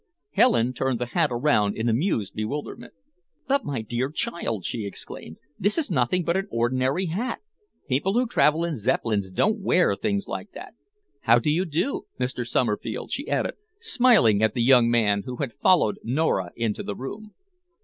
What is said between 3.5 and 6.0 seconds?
my dear child," she exclaimed, "this is